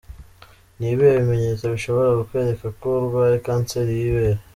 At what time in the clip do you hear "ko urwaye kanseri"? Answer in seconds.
2.79-3.91